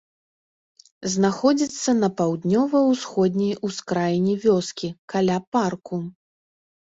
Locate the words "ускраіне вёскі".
3.69-4.89